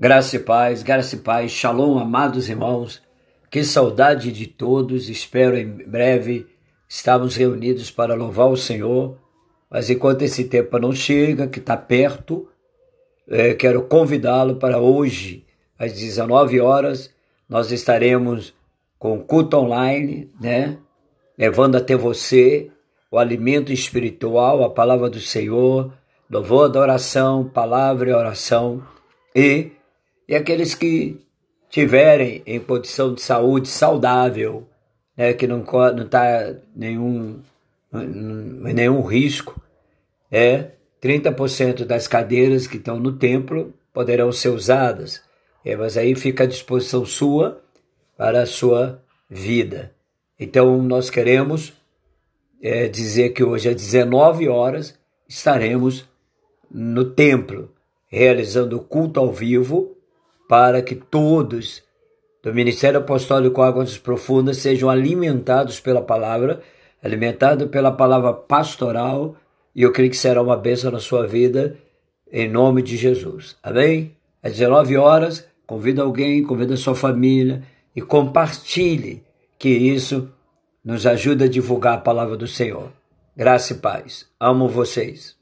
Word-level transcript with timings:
Graça 0.00 0.36
e 0.36 0.38
paz, 0.38 0.82
graça 0.82 1.14
e 1.14 1.18
paz, 1.18 1.52
shalom, 1.52 1.98
amados 1.98 2.48
irmãos. 2.48 3.02
Que 3.50 3.62
saudade 3.62 4.32
de 4.32 4.46
todos, 4.46 5.10
espero 5.10 5.58
em 5.58 5.66
breve 5.66 6.46
estarmos 6.88 7.36
reunidos 7.36 7.90
para 7.90 8.14
louvar 8.14 8.48
o 8.48 8.56
Senhor. 8.56 9.18
Mas 9.70 9.90
enquanto 9.90 10.22
esse 10.22 10.44
tempo 10.44 10.78
não 10.78 10.94
chega, 10.94 11.46
que 11.46 11.58
está 11.58 11.76
perto, 11.76 12.48
é, 13.28 13.52
quero 13.52 13.82
convidá-lo 13.82 14.56
para 14.56 14.78
hoje, 14.78 15.44
às 15.78 15.92
19 15.92 16.58
horas, 16.62 17.10
nós 17.46 17.70
estaremos 17.70 18.54
com 18.98 19.20
culto 19.20 19.58
online, 19.58 20.30
né? 20.40 20.78
Levando 21.36 21.76
até 21.76 21.94
você 21.94 22.70
o 23.10 23.18
alimento 23.18 23.70
espiritual, 23.70 24.64
a 24.64 24.70
palavra 24.70 25.10
do 25.10 25.20
Senhor, 25.20 25.92
louvor, 26.30 26.64
adoração, 26.64 27.44
palavra 27.44 28.08
e 28.08 28.14
oração 28.14 28.82
e 29.36 29.72
e 30.30 30.36
aqueles 30.36 30.76
que 30.76 31.18
tiverem 31.68 32.40
em 32.46 32.60
condição 32.60 33.12
de 33.12 33.20
saúde 33.20 33.66
saudável, 33.66 34.64
né, 35.16 35.32
que 35.32 35.44
não 35.44 35.64
está 36.04 36.54
nenhum, 36.72 37.40
nenhum 37.92 39.02
risco, 39.02 39.60
é 40.30 40.70
30% 41.02 41.84
das 41.84 42.06
cadeiras 42.06 42.68
que 42.68 42.76
estão 42.76 43.00
no 43.00 43.10
templo 43.10 43.74
poderão 43.92 44.30
ser 44.30 44.50
usadas. 44.50 45.20
É, 45.64 45.74
mas 45.74 45.96
aí 45.96 46.14
fica 46.14 46.44
à 46.44 46.46
disposição 46.46 47.04
sua 47.04 47.60
para 48.16 48.42
a 48.42 48.46
sua 48.46 49.02
vida. 49.28 49.92
Então 50.38 50.80
nós 50.80 51.10
queremos 51.10 51.72
é, 52.62 52.86
dizer 52.86 53.30
que 53.30 53.42
hoje 53.42 53.68
às 53.68 53.74
19 53.74 54.48
horas 54.48 54.96
estaremos 55.28 56.04
no 56.70 57.04
templo 57.04 57.72
realizando 58.06 58.76
o 58.76 58.80
culto 58.80 59.18
ao 59.18 59.32
vivo 59.32 59.96
para 60.50 60.82
que 60.82 60.96
todos 60.96 61.80
do 62.42 62.52
Ministério 62.52 62.98
Apostólico 62.98 63.62
Águas 63.62 63.96
Profundas 63.96 64.56
sejam 64.56 64.90
alimentados 64.90 65.78
pela 65.78 66.02
palavra, 66.02 66.60
alimentados 67.00 67.68
pela 67.68 67.92
palavra 67.92 68.32
pastoral, 68.32 69.36
e 69.72 69.82
eu 69.82 69.92
creio 69.92 70.10
que 70.10 70.16
será 70.16 70.42
uma 70.42 70.56
bênção 70.56 70.90
na 70.90 70.98
sua 70.98 71.24
vida, 71.24 71.76
em 72.32 72.50
nome 72.50 72.82
de 72.82 72.96
Jesus. 72.96 73.56
Amém? 73.62 74.16
Às 74.42 74.54
19 74.54 74.96
horas, 74.96 75.46
convida 75.68 76.02
alguém, 76.02 76.42
convida 76.42 76.76
sua 76.76 76.96
família 76.96 77.62
e 77.94 78.02
compartilhe, 78.02 79.22
que 79.56 79.68
isso 79.68 80.32
nos 80.84 81.06
ajuda 81.06 81.44
a 81.44 81.48
divulgar 81.48 81.94
a 81.94 82.00
palavra 82.00 82.36
do 82.36 82.48
Senhor. 82.48 82.90
Graça 83.36 83.74
e 83.74 83.76
paz. 83.76 84.26
Amo 84.40 84.66
vocês. 84.66 85.39